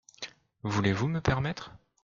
Voulez-vous 0.63 1.07
me 1.07 1.21
permettre? 1.21 1.73